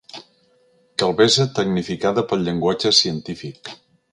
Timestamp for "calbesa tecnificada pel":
1.03-2.45